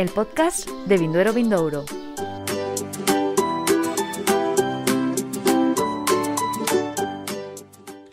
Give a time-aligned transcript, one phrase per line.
[0.00, 1.84] el podcast de Vinduero Vindouro.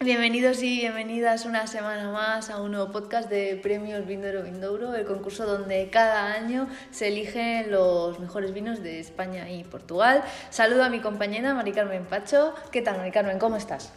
[0.01, 5.05] Bienvenidos y bienvenidas una semana más a un nuevo podcast de Premios Vinduero Vindouro, el
[5.05, 10.25] concurso donde cada año se eligen los mejores vinos de España y Portugal.
[10.49, 12.53] Saludo a mi compañera Mari Carmen Pacho.
[12.69, 13.39] ¿Qué tal, Mari Carmen?
[13.39, 13.93] ¿Cómo estás?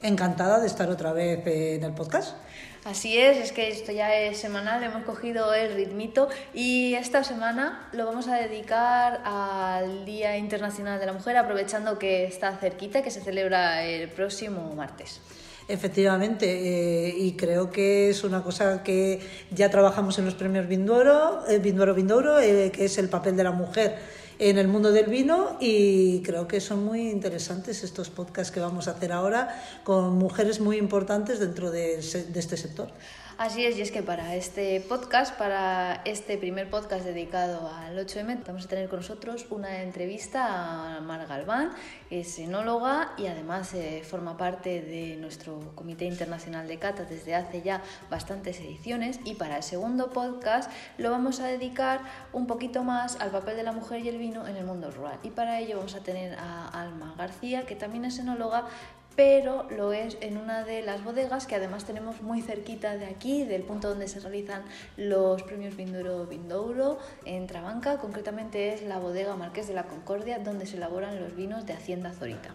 [0.00, 2.36] Encantada de estar otra vez en el podcast.
[2.84, 7.88] Así es, es que esto ya es semanal, hemos cogido el ritmito y esta semana
[7.92, 13.10] lo vamos a dedicar al Día Internacional de la Mujer, aprovechando que está cerquita, que
[13.10, 15.22] se celebra el próximo martes.
[15.66, 19.18] Efectivamente, eh, y creo que es una cosa que
[19.50, 23.44] ya trabajamos en los premios Vinduero, eh, Vinduero Vindouro, eh, que es el papel de
[23.44, 23.96] la mujer
[24.38, 28.88] en el mundo del vino y creo que son muy interesantes estos podcasts que vamos
[28.88, 32.88] a hacer ahora con mujeres muy importantes dentro de, de este sector.
[33.36, 38.46] Así es, y es que para este podcast, para este primer podcast dedicado al 8M,
[38.46, 41.72] vamos a tener con nosotros una entrevista a Mar Galván,
[42.10, 47.60] es enóloga y además eh, forma parte de nuestro Comité Internacional de Cata desde hace
[47.62, 49.18] ya bastantes ediciones.
[49.24, 53.64] Y para el segundo podcast lo vamos a dedicar un poquito más al papel de
[53.64, 55.18] la mujer y el vino en el mundo rural.
[55.24, 58.68] Y para ello vamos a tener a Alma García, que también es enóloga,
[59.16, 63.44] pero lo es en una de las bodegas que además tenemos muy cerquita de aquí,
[63.44, 64.62] del punto donde se realizan
[64.96, 70.66] los premios Vinduro Vindouro, en Trabanca, concretamente es la bodega Marqués de la Concordia, donde
[70.66, 72.54] se elaboran los vinos de Hacienda Zorita.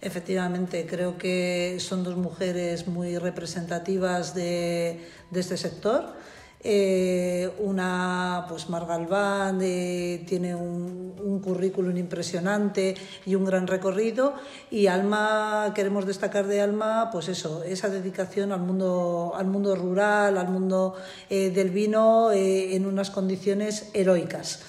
[0.00, 6.14] Efectivamente, creo que son dos mujeres muy representativas de, de este sector
[6.62, 11.00] eh, una, pues Margalván, eh, tiene un,
[11.40, 12.94] currículum impresionante
[13.24, 14.34] y un gran recorrido.
[14.70, 20.36] Y Alma, queremos destacar de Alma, pues eso, esa dedicación al mundo, al mundo rural,
[20.36, 20.96] al mundo
[21.30, 24.62] eh, del vino eh, en unas condiciones heroicas.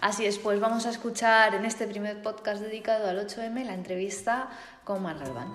[0.00, 4.48] Así es, pues vamos a escuchar en este primer podcast dedicado al 8M la entrevista
[4.84, 5.52] con Margalván.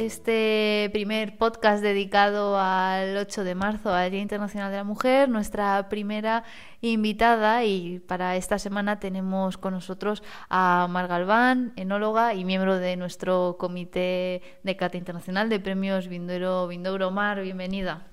[0.00, 5.90] Este primer podcast dedicado al 8 de marzo, al Día Internacional de la Mujer, nuestra
[5.90, 6.42] primera
[6.80, 12.96] invitada y para esta semana tenemos con nosotros a Mar Galván, enóloga y miembro de
[12.96, 17.42] nuestro Comité de Cata Internacional de Premios Vindouro Vindouro Mar.
[17.42, 18.06] Bienvenida.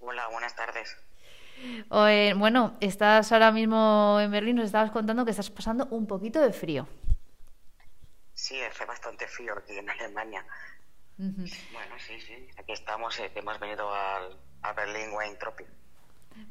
[0.00, 0.96] Hola, buenas tardes.
[2.38, 6.54] Bueno, estás ahora mismo en Berlín, nos estabas contando que estás pasando un poquito de
[6.54, 6.86] frío.
[8.48, 10.42] Sí, hace bastante frío aquí en Alemania.
[11.18, 12.48] Bueno, sí, sí.
[12.56, 15.66] Aquí estamos, eh, hemos venido al, a Berlín Wine Tropic.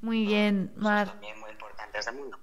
[0.01, 1.07] Muy bien, Mar.
[1.07, 2.37] También muy importantes del mundo.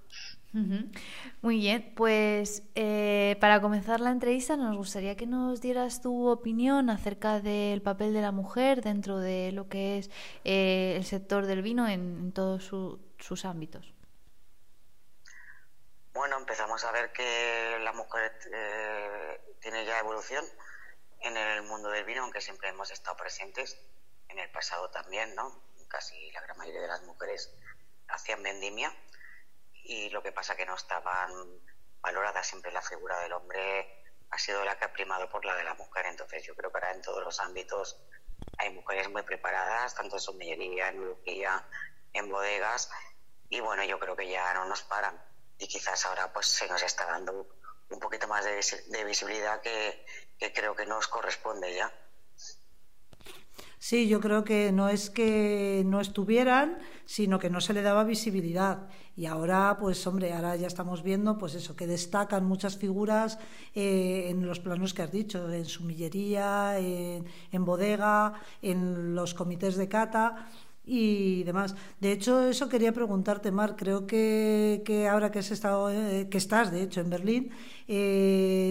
[1.41, 6.91] Muy bien, pues eh, para comenzar la entrevista nos gustaría que nos dieras tu opinión
[6.91, 10.11] acerca del papel de la mujer dentro de lo que es
[10.43, 13.94] eh, el sector del vino en, en todos su, sus ámbitos.
[16.15, 20.45] Bueno, empezamos a ver que la mujer eh, tiene ya evolución
[21.19, 23.77] en el mundo del vino, aunque siempre hemos estado presentes
[24.29, 25.61] en el pasado también, ¿no?
[25.89, 27.53] Casi la gran mayoría de las mujeres
[28.07, 28.97] hacían vendimia
[29.73, 31.33] y lo que pasa que no estaban
[32.01, 35.65] valoradas siempre la figura del hombre ha sido la que ha primado por la de
[35.65, 36.07] la mujer.
[36.07, 38.01] Entonces yo creo que ahora en todos los ámbitos
[38.59, 41.19] hay mujeres muy preparadas, tanto en sommellería, en
[42.13, 42.89] en bodegas
[43.49, 46.83] y bueno, yo creo que ya no nos paran y quizás ahora pues se nos
[46.83, 47.47] está dando
[47.91, 50.05] un poquito más de, visibilidad que,
[50.39, 51.93] que creo que nos corresponde ya.
[53.79, 58.03] Sí, yo creo que no es que no estuvieran, sino que no se le daba
[58.03, 58.89] visibilidad.
[59.15, 63.39] Y ahora, pues hombre, ahora ya estamos viendo, pues eso, que destacan muchas figuras
[63.75, 68.33] eh, en los planos que has dicho, en sumillería, en, en bodega,
[68.63, 70.49] en los comités de cata
[70.87, 71.75] y demás.
[72.01, 73.75] De hecho, eso quería preguntarte, Mar.
[73.77, 77.51] Creo que, ahora que, has estado, eh, que estás, de hecho, en Berlín,
[77.89, 78.71] eh,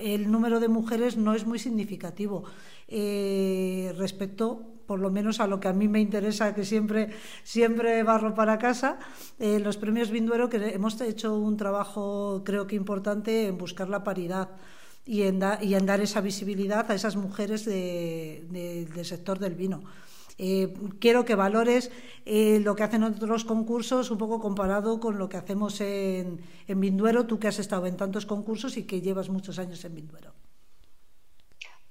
[0.00, 2.44] el número de mujeres no es muy significativo
[2.88, 7.08] eh, respecto por lo menos a lo que a mí me interesa, que siempre,
[7.42, 8.98] siempre barro para casa,
[9.38, 14.50] los premios Vinduero, que hemos hecho un trabajo creo que importante en buscar la paridad
[15.06, 19.84] y en, dar esa visibilidad a esas mujeres de, de, del sector del vino.
[20.36, 21.92] Eh, quiero que valores
[22.24, 26.80] eh, lo que hacen otros concursos un poco comparado con lo que hacemos en, en
[26.80, 30.34] Vinduero, tú que has estado en tantos concursos y que llevas muchos años en Vinduero.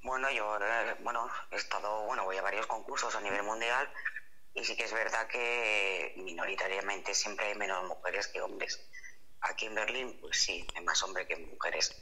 [0.03, 3.89] Bueno, yo eh, bueno, he estado, bueno, voy a varios concursos a nivel mundial
[4.53, 8.79] y sí que es verdad que minoritariamente siempre hay menos mujeres que hombres.
[9.39, 11.95] Aquí en Berlín, pues sí, hay más hombres que mujeres.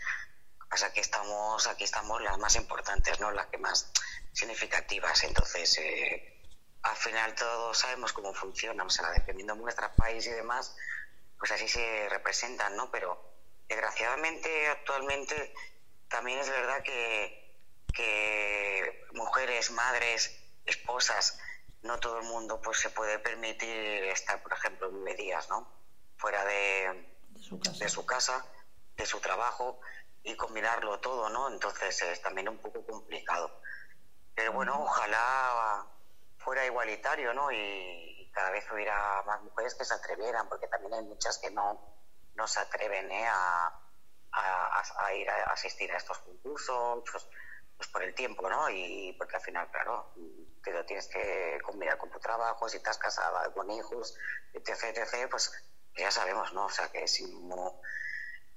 [0.69, 3.31] Pasa que estamos, aquí estamos las más importantes, ¿no?
[3.31, 3.91] Las que más
[4.31, 5.23] significativas.
[5.23, 6.30] Entonces, eh,
[6.83, 10.75] al final todos sabemos cómo funciona, o sea, dependiendo de nuestro país y demás,
[11.37, 12.89] pues así se representan, ¿no?
[12.91, 13.19] Pero
[13.67, 15.53] desgraciadamente actualmente
[16.07, 17.55] también es verdad que,
[17.93, 21.39] que mujeres, madres, esposas,
[21.83, 23.69] no todo el mundo pues se puede permitir
[24.05, 25.67] estar, por ejemplo, nueve días, ¿no?
[26.17, 27.41] Fuera de, de,
[27.89, 28.45] su, casa.
[28.95, 29.79] de su trabajo
[30.23, 31.49] y combinarlo todo, ¿no?
[31.49, 33.61] Entonces es también un poco complicado.
[34.35, 35.87] Pero bueno, ojalá
[36.43, 37.51] fuera igualitario, ¿no?
[37.51, 41.99] Y, cada vez hubiera más mujeres que se atrevieran, porque también hay muchas que no,
[42.35, 43.27] no se atreven ¿eh?
[43.27, 43.77] a,
[44.31, 47.27] a, ir a asistir a estos concursos, pues,
[47.75, 48.69] pues, por el tiempo, ¿no?
[48.69, 50.13] Y porque al final, claro,
[50.63, 54.15] te lo tienes que combinar con tu trabajo, si estás casada, con hijos,
[54.53, 55.51] etc., etc., pues
[55.95, 56.67] ya sabemos, ¿no?
[56.67, 57.21] O sea, que es,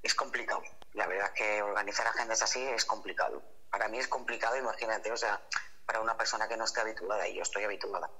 [0.02, 0.62] es complicado.
[0.92, 3.42] La verdad es que organizar agendas así es complicado.
[3.70, 5.40] Para mí es complicado, imagínate, o sea,
[5.86, 8.10] para una persona que no esté habituada, y yo estoy habituada.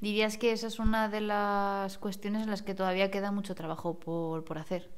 [0.00, 3.98] ¿Dirías que esa es una de las cuestiones en las que todavía queda mucho trabajo
[3.98, 4.90] por, por hacer?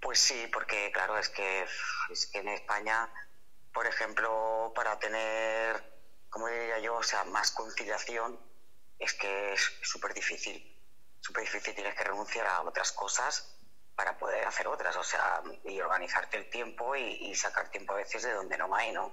[0.00, 1.66] Pues sí, porque claro, es que,
[2.10, 3.12] es que en España,
[3.74, 5.82] por ejemplo, para tener,
[6.30, 8.38] como diría yo, o sea, más conciliación,
[9.00, 10.76] es que es súper difícil.
[11.20, 13.58] Súper difícil, tienes que renunciar a otras cosas
[13.96, 18.24] para poder hacer otras, o sea, y organizarte el tiempo y, sacar tiempo a veces
[18.24, 19.12] de donde no hay, ¿no?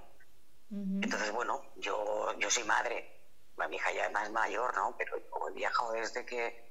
[0.70, 3.20] Entonces, bueno, yo, yo soy madre,
[3.68, 4.96] mi hija ya es más mayor, ¿no?
[4.98, 6.68] Pero he viajado desde que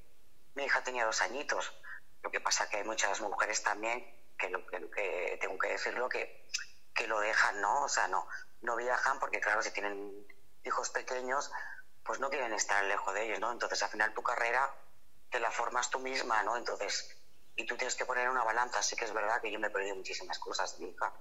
[0.56, 1.74] mi hija tenía dos añitos
[2.22, 4.04] lo que pasa que hay muchas mujeres también
[4.38, 6.50] que, lo, que, tengo que decirlo que,
[6.94, 7.84] que lo dejan, ¿no?
[7.84, 8.28] O sea, no,
[8.62, 10.12] no viajan porque, claro, si tienen
[10.64, 11.52] hijos pequeños,
[12.04, 13.52] pues no quieren estar lejos de ellos, ¿no?
[13.52, 14.74] Entonces, al final tu carrera
[15.30, 16.58] te la formas tú misma, ¿no?
[16.58, 17.16] Entonces,
[17.56, 18.82] y tú tienes que poner una balanza.
[18.82, 21.14] Sí que es verdad que yo me he perdido muchísimas cosas de mi hija,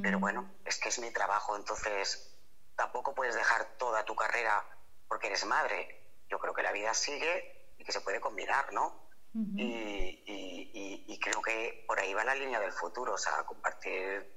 [0.00, 0.20] pero mm.
[0.20, 2.36] bueno, es que es mi trabajo, entonces
[2.76, 4.64] tampoco puedes dejar toda tu carrera
[5.08, 6.00] porque eres madre.
[6.28, 9.02] Yo creo que la vida sigue y que se puede combinar, ¿no?
[9.34, 14.28] y, creo que por ahí va la línea del futuro, o sea, compartir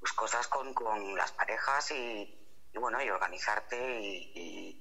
[0.00, 2.36] pues, cosas con, con las parejas y,
[2.74, 4.76] bueno, y organizarte y,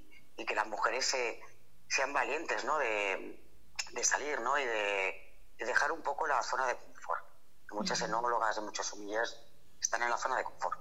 [0.48, 1.40] que las mujeres se,
[1.88, 2.80] sean valientes, ¿no?
[2.80, 3.38] De,
[4.02, 4.58] salir, ¿no?
[4.58, 5.29] Y de,
[5.66, 7.24] dejar un poco la zona de confort.
[7.72, 9.38] Muchas enólogas y muchos humillas
[9.82, 10.80] están en la zona de confort.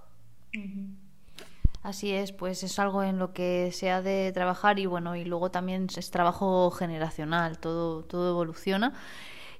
[1.83, 5.25] Así es, pues es algo en lo que se ha de trabajar y bueno, y
[5.25, 8.95] luego también es trabajo generacional, todo, todo evoluciona.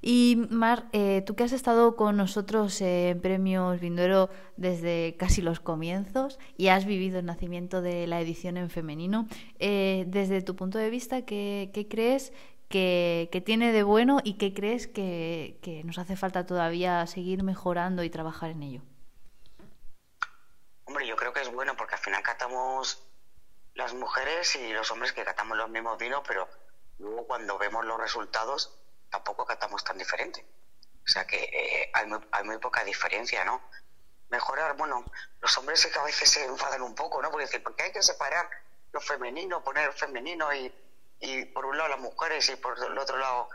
[0.01, 5.59] Y Mar, eh, tú que has estado con nosotros en Premios Vinduero desde casi los
[5.59, 9.27] comienzos y has vivido el nacimiento de la edición en femenino,
[9.59, 12.33] eh, desde tu punto de vista, ¿qué, crees
[12.69, 17.43] que, que, tiene de bueno y qué crees que, que nos hace falta todavía seguir
[17.43, 18.83] mejorando y trabajar en ello?
[20.85, 23.03] Hombre, yo creo que es bueno porque al final catamos
[23.75, 26.49] las mujeres y los hombres que catamos los mismos vinos, pero
[26.99, 28.75] luego cuando vemos los resultados
[29.11, 30.45] tampoco catamos tan diferente.
[31.05, 33.63] O sea que eh, hay, muy, poca diferencia, ¿no?
[34.31, 35.05] Mejorar, bueno,
[35.41, 37.31] los hombres que a veces se enfadan un poco, ¿no?
[37.31, 38.49] Porque dicen, porque hay que separar
[38.93, 40.73] lo femenino, poner femenino y,
[41.21, 43.49] y por un lado las mujeres y por el otro lado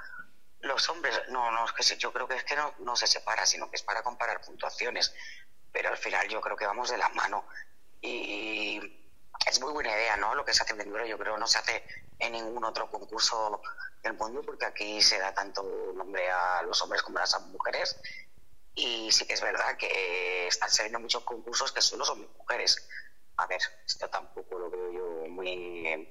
[0.62, 1.22] los hombres.
[1.30, 3.76] No, no, es que yo creo que es que no, no se separa, sino que
[3.76, 5.14] es para comparar puntuaciones
[5.74, 7.44] pero al final yo creo que vamos de la mano.
[8.00, 8.80] Y
[9.46, 10.36] es muy buena idea, ¿no?
[10.36, 11.84] Lo que se hace en Venduro, yo creo no se hace
[12.20, 13.60] en ningún otro concurso
[14.04, 15.64] del mundo, porque aquí se da tanto
[15.96, 18.00] nombre a los hombres como a las mujeres.
[18.76, 22.88] Y sí que es verdad que están saliendo muchos concursos que solo son mujeres.
[23.38, 26.08] A ver, esto tampoco lo veo yo muy.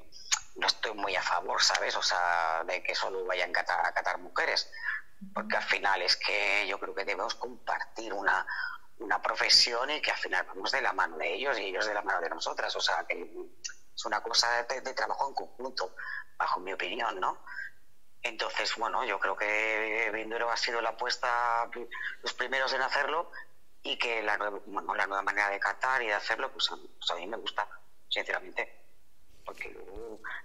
[0.57, 1.97] No estoy muy a favor, ¿sabes?
[1.97, 4.71] O sea, de que solo vayan a catar, a mujeres.
[5.35, 8.47] Porque al final es que yo creo que debemos compartir una,
[8.99, 11.95] una profesión y que al final vamos de la mano de ellos y ellos de
[11.95, 12.75] la mano de nosotras.
[12.77, 13.31] O sea, que
[13.95, 15.95] es una cosa de, trabajo en conjunto,
[16.37, 17.45] bajo mi opinión, ¿no?
[18.23, 21.69] Entonces, bueno, yo creo que Vinduro ha sido la apuesta,
[22.23, 23.31] los primeros en hacerlo
[23.83, 24.61] y que la nueva,
[24.97, 27.69] la nueva manera de catar y de hacerlo, pues, pues, a mí me gusta,
[28.09, 28.82] sinceramente.
[29.45, 29.77] Porque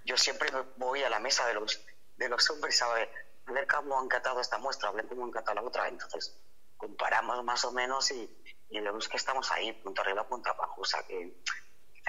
[0.05, 1.85] yo siempre voy a la mesa de los,
[2.17, 3.11] de los hombres a ver,
[3.45, 5.87] a ver cómo han catado esta muestra, a ver cómo han catado la otra.
[5.87, 6.37] Entonces,
[6.77, 8.29] comparamos más o menos y,
[8.69, 10.81] y vemos que estamos ahí, punto arriba, punto abajo.
[10.81, 11.33] O sea que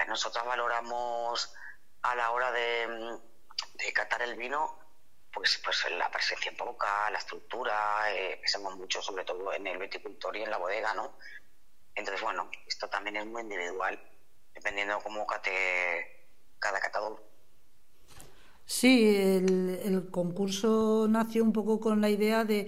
[0.07, 1.53] nosotros valoramos
[2.01, 3.19] a la hora de,
[3.75, 4.79] de catar el vino,
[5.31, 9.77] pues, pues la presencia en boca, la estructura, eh, pensamos mucho sobre todo en el
[9.77, 11.17] viticultor y en la bodega, ¿no?
[11.95, 13.99] Entonces, bueno, esto también es muy individual,
[14.53, 16.18] dependiendo de cómo cate
[16.59, 17.23] cada catador.
[18.65, 22.67] Sí, el, concurso nació un poco con la idea de,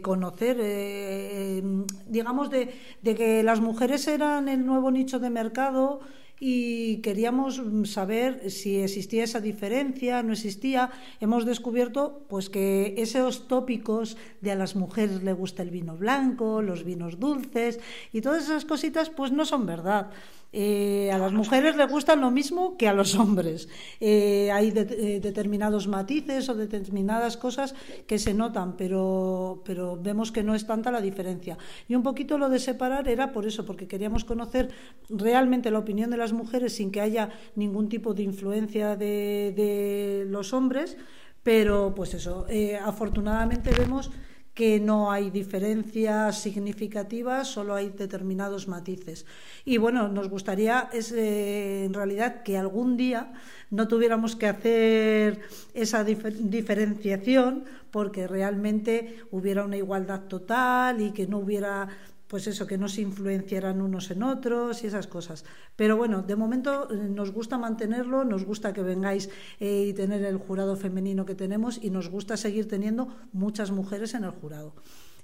[0.00, 6.00] conocer, eh, em, digamos, de, de, que las mujeres eran el nuevo nicho de mercado
[6.44, 10.90] y queríamos saber si existía esa diferencia, no existía.
[11.20, 16.60] Hemos descubierto pues que esos tópicos de a las mujeres le gusta el vino blanco,
[16.60, 17.78] los vinos dulces
[18.12, 20.10] y todas esas cositas pues no son verdad.
[20.54, 23.68] Eh, a las mujeres les gustan lo mismo que a los hombres.
[24.00, 27.74] Eh, hay eh, determinados matices o determinadas cosas
[28.06, 29.62] que se notan, pero,
[30.02, 31.56] vemos que no es tanta la diferencia.
[31.88, 34.68] Y un poquito lo de separar era por eso, porque queríamos conocer
[35.08, 40.24] realmente la opinión de las mujeres sin que haya ningún tipo de influencia de, de
[40.28, 40.98] los hombres.
[41.42, 42.46] Pero, pues eso,
[42.84, 44.12] afortunadamente vemos
[44.54, 49.24] que no hay diferencias significativas, solo hay determinados matices.
[49.64, 53.32] Y bueno, nos gustaría es, eh, en realidad que algún día
[53.70, 55.40] no tuviéramos que hacer
[55.72, 61.88] esa diferenciación porque realmente hubiera una igualdad total y que no hubiera
[62.32, 65.44] pues eso, que no se influenciaran unos en otros y esas cosas.
[65.76, 69.28] Pero bueno, de momento eh, nos gusta mantenerlo, nos gusta que vengáis
[69.60, 74.14] eh, y tener el jurado femenino que tenemos y nos gusta seguir teniendo muchas mujeres
[74.14, 74.74] en el jurado.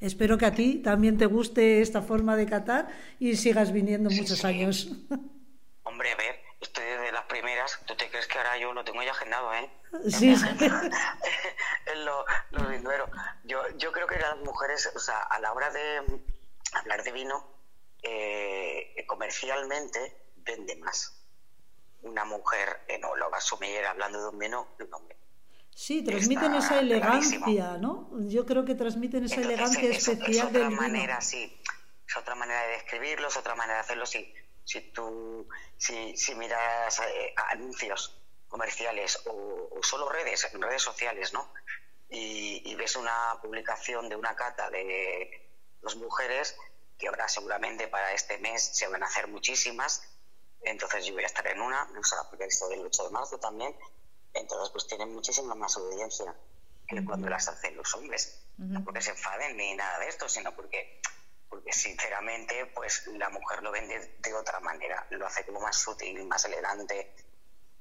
[0.01, 2.89] Espero que a ti también te guste esta forma de catar
[3.19, 4.93] y sigas viniendo muchos años.
[5.85, 7.81] Hombre, a ver, estoy de las primeras.
[7.87, 9.71] ¿Tú te crees que ahora yo lo tengo ya agendado, eh?
[10.11, 10.47] Sí, sí.
[12.05, 12.71] lo, lo
[13.45, 16.03] yo, yo creo que las mujeres, o sea, a la hora de
[16.73, 17.59] hablar de vino
[18.03, 21.15] eh, comercialmente vende más
[22.03, 25.17] una mujer enóloga sumillera hablando de un vino que un hombre.
[25.75, 28.11] Sí, transmiten esa elegancia, ¿no?
[28.29, 31.61] Yo creo que transmiten esa elegancia especial es otra manera, sí.
[32.07, 34.07] Es otra manera de describirlo, es otra manera de hacerlo.
[34.07, 34.33] Si,
[34.65, 41.53] si tú, si, si miras eh, anuncios comerciales o, solo redes, redes sociales, ¿no?
[42.11, 45.48] y ves una publicación de una cata de
[45.83, 46.57] dos mujeres,
[46.99, 50.03] que ahora seguramente para este mes se van a hacer muchísimas.
[50.63, 53.39] Entonces yo voy a estar en una, o sea, porque esto del 8 de marzo
[53.39, 53.75] también.
[54.35, 56.35] Entonces pues tienen muchísima más audiencia
[56.87, 58.43] que cuando las hacen los hombres.
[58.57, 61.01] No porque se enfaden ni nada de esto, sino porque,
[61.49, 65.07] porque sinceramente pues la mujer lo vende de otra manera.
[65.11, 67.15] Lo hace como más sutil, más elegante.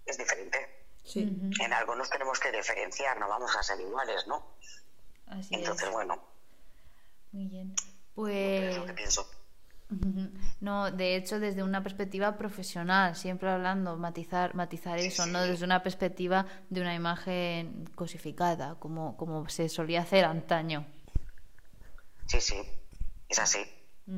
[0.06, 0.86] Es diferente.
[1.16, 4.58] En algo nos tenemos que diferenciar, no vamos a ser iguales, ¿no?
[5.52, 6.22] Entonces, bueno.
[7.32, 7.76] Muy bien.
[8.18, 8.76] Pues...
[10.60, 15.82] No, de hecho, desde una perspectiva profesional, siempre hablando, matizar, matizar eso, no desde una
[15.82, 20.86] perspectiva de una imagen cosificada, como, como se solía hacer antaño.
[22.26, 22.62] Sí, sí,
[23.30, 23.66] es así.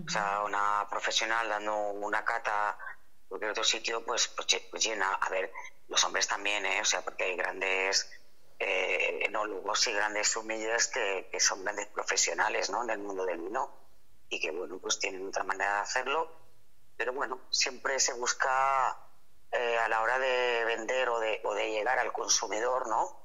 [0.08, 2.76] O sea, una profesional dando una cata
[3.22, 5.14] en cualquier otro sitio, pues, pues, pues, llena.
[5.14, 5.52] A ver,
[5.88, 6.82] los hombres también, ¿eh?
[6.82, 8.10] O sea, porque hay grandes
[8.58, 12.84] eh, enólogos y grandes sumillas que, que son grandes profesionales, ¿no?
[12.86, 13.89] En el mundo del vino
[14.30, 16.32] y que bueno, pues tienen otra manera de hacerlo,
[16.96, 18.98] pero bueno, siempre se busca
[19.52, 23.20] eh, a la hora de vender o de, o de llegar al consumidor, ¿no?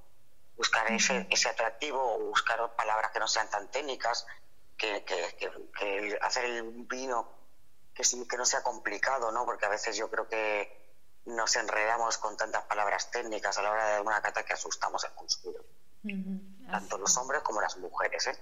[0.56, 4.26] Buscar ese, ese atractivo o buscar palabras que no sean tan técnicas,
[4.76, 7.28] que, que, hacer el vino
[7.94, 9.44] que, que no sea complicado, ¿no?
[9.44, 10.84] Porque a veces yo creo que
[11.26, 15.14] nos enredamos con tantas palabras técnicas a la hora de una cata que asustamos al
[15.14, 15.64] consumidor.
[16.70, 18.38] Tanto los hombres como las mujeres, ¿eh?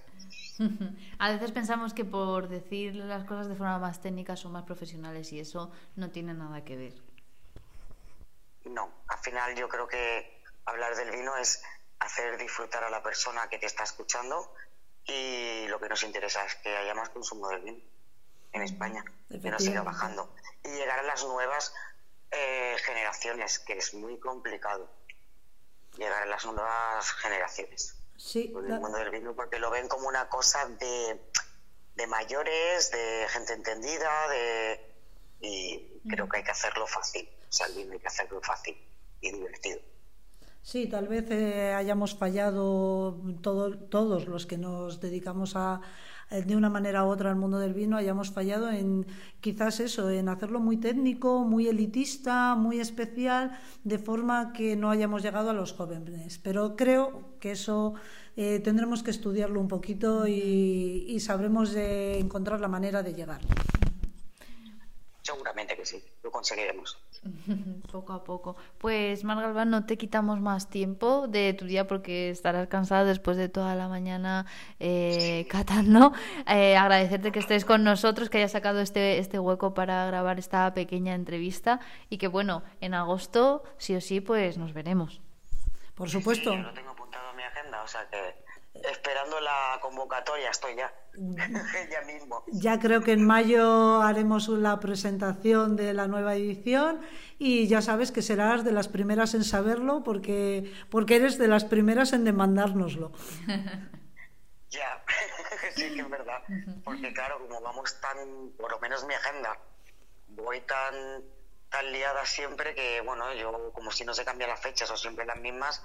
[1.19, 5.33] A veces pensamos que por decir las cosas de forma más técnica son más profesionales
[5.33, 6.95] y eso no tiene nada que ver.
[8.65, 11.63] No, al final yo creo que hablar del vino es
[11.99, 14.55] hacer disfrutar a la persona que te está escuchando
[15.05, 17.79] y lo que nos interesa es que haya más consumo del vino
[18.53, 20.35] en España, que no siga bajando.
[20.65, 21.75] Y llegar a las nuevas
[22.31, 24.91] eh, generaciones, que es muy complicado
[25.97, 30.29] llegar a las nuevas generaciones sí, el mundo del vino porque lo ven como una
[30.29, 31.21] cosa de,
[31.97, 34.93] de mayores, de gente entendida, de
[35.41, 37.29] y creo que hay que hacerlo fácil.
[37.49, 38.77] O sea, el vino hay que hacerlo fácil
[39.21, 39.81] y divertido.
[40.63, 45.81] Sí, tal vez eh, hayamos fallado todo, todos los que nos dedicamos a,
[46.41, 49.07] de una manera u otra al mundo del vino, hayamos fallado en
[49.41, 53.53] quizás eso, en hacerlo muy técnico, muy elitista, muy especial,
[53.85, 56.39] de forma que no hayamos llegado a los jóvenes.
[56.39, 57.95] Pero creo que eso
[58.37, 63.41] eh, tendremos que estudiarlo un poquito y, y sabremos encontrar la manera de llegar.
[65.33, 66.99] Seguramente que sí, lo conseguiremos.
[67.93, 68.55] poco a poco.
[68.77, 73.49] Pues Margalván, no te quitamos más tiempo de tu día porque estarás cansada después de
[73.49, 74.45] toda la mañana
[74.79, 76.13] eh, catando.
[76.47, 80.75] Eh, agradecerte que estés con nosotros, que hayas sacado este, este hueco para grabar esta
[80.75, 85.23] pequeña entrevista y que bueno, en agosto sí o sí pues nos veremos.
[85.95, 86.53] Por supuesto.
[86.53, 88.43] yo lo tengo apuntado en mi agenda, o sea que
[88.75, 90.93] esperando la convocatoria estoy ya.
[91.91, 92.45] ya mismo.
[92.49, 97.03] Ya creo que en mayo haremos la presentación de la nueva edición
[97.39, 101.65] y ya sabes que serás de las primeras en saberlo porque, porque eres de las
[101.65, 103.13] primeras en demandárnoslo.
[104.71, 105.05] ya,
[105.77, 106.43] sí que es verdad.
[106.85, 109.59] Porque claro, como vamos tan, por lo menos mi agenda,
[110.29, 111.23] voy tan
[111.69, 115.25] tan liada siempre que, bueno, yo como si no se cambian las fechas o siempre
[115.25, 115.83] las mismas,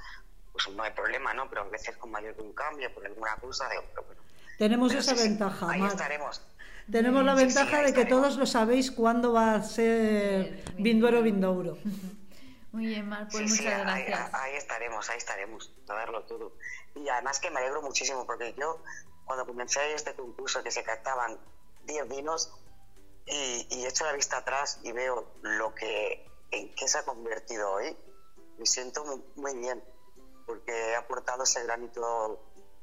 [0.63, 1.47] pues no hay problema, ¿no?
[1.49, 4.21] Pero a veces con mayor que un cambio, por alguna cosa, de, pero bueno.
[4.57, 5.69] Tenemos esa ventaja.
[5.69, 6.41] Ahí estaremos.
[6.91, 11.77] Tenemos la ventaja de que todos lo sabéis cuándo va a ser Vinduero Vindouro.
[12.71, 14.33] Muy bien, Mar, pues muchas gracias.
[14.33, 16.53] Ahí, estaremos, ahí estaremos, a verlo todo.
[16.95, 18.83] Y además que me alegro muchísimo porque yo,
[19.25, 21.39] cuando comencé este concurso que se captaban
[21.85, 22.51] 10 vinos,
[23.25, 27.71] y, y echo la vista atrás y veo lo que en qué se ha convertido
[27.71, 27.97] hoy,
[28.57, 29.83] me siento muy, bien,
[30.47, 32.41] porque he aportado ese granito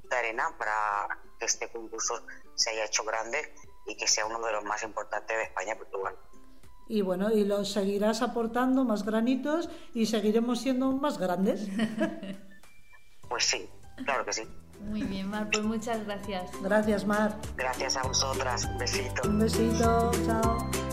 [0.08, 3.52] de arena para que este concurso se haya hecho grande
[3.86, 6.16] y que sea uno de los más importantes de España y Portugal.
[6.86, 11.66] Y bueno, y lo seguirás aportando más granitos y seguiremos siendo más grandes.
[13.28, 13.68] pues sí,
[14.04, 14.42] claro que sí.
[14.80, 16.50] Muy bien, Mar, pues muchas gracias.
[16.60, 17.38] Gracias, Mar.
[17.56, 18.66] Gracias a vosotras.
[18.66, 19.28] Un besito.
[19.28, 20.83] Un besito, chao.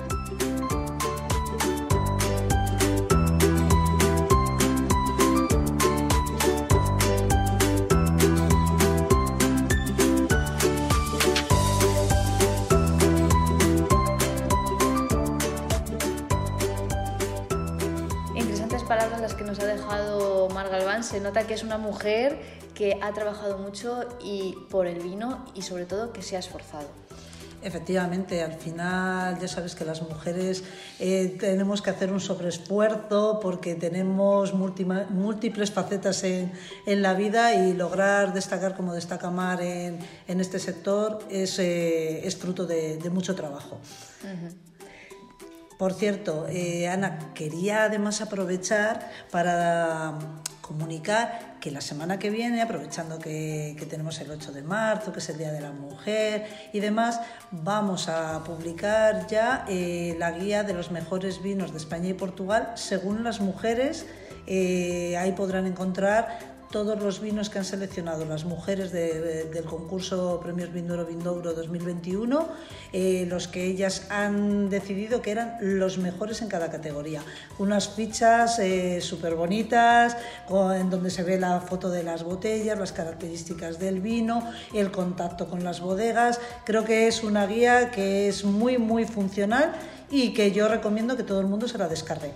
[19.52, 21.04] Nos ha dejado Mar Galván.
[21.04, 22.40] Se nota que es una mujer
[22.74, 26.88] que ha trabajado mucho y por el vino y sobre todo que se ha esforzado.
[27.62, 30.64] Efectivamente, al final ya sabes que las mujeres
[31.00, 36.54] eh, tenemos que hacer un sobreesfuerzo porque tenemos múltiples facetas en,
[36.86, 42.26] en, la vida y lograr destacar como destaca Mar en, en este sector es, eh,
[42.26, 43.80] es fruto de, de, mucho trabajo.
[45.82, 50.14] Por cierto, eh, Ana, quería además aprovechar para
[50.62, 55.30] comunicar que la semana que viene, aprovechando que, tenemos el 8 de marzo, que es
[55.30, 60.76] el Día de la Mujer y demás, vamos a publicar ya eh, la guía de
[60.76, 64.06] los mejores vinos de España y Portugal según las mujeres.
[64.46, 70.72] Eh, ahí podrán encontrar todos los vinos que han seleccionado las mujeres del concurso Premios
[70.72, 72.48] Vindouro Vindouro 2021,
[72.94, 77.22] eh, los que ellas han decidido que eran los mejores en cada categoría.
[77.60, 80.18] Unas fichas eh, súper bonitas,
[80.50, 85.48] en donde se ve la foto de las botellas, las características del vino, el contacto
[85.48, 86.40] con las bodegas.
[86.64, 89.74] Creo que es una guía que es muy, muy funcional
[90.10, 92.32] y que yo recomiendo que todo el mundo se la descargue